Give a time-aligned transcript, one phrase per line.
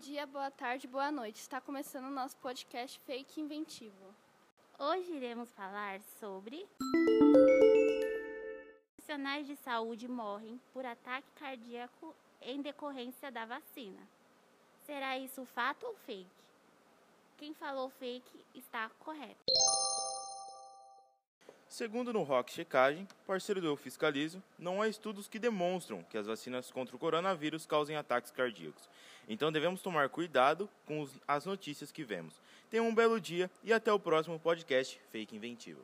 [0.00, 1.36] dia, boa tarde, boa noite.
[1.36, 4.14] Está começando o nosso podcast Fake Inventivo.
[4.78, 6.66] Hoje iremos falar sobre
[8.94, 14.00] profissionais de saúde morrem por ataque cardíaco em decorrência da vacina.
[14.86, 16.30] Será isso fato ou fake?
[17.36, 19.44] Quem falou fake está correto.
[21.70, 26.26] Segundo no Rock Checagem, parceiro do Eu Fiscalizo, não há estudos que demonstram que as
[26.26, 28.88] vacinas contra o coronavírus causem ataques cardíacos.
[29.28, 32.34] Então devemos tomar cuidado com as notícias que vemos.
[32.68, 35.80] Tenham um belo dia e até o próximo podcast Fake Inventivo.